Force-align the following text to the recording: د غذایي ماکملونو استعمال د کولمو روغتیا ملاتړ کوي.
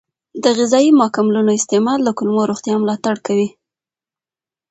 د 0.43 0.45
غذایي 0.57 0.91
ماکملونو 0.99 1.51
استعمال 1.59 1.99
د 2.03 2.09
کولمو 2.17 2.49
روغتیا 2.51 2.75
ملاتړ 2.83 3.15
کوي. 3.27 3.49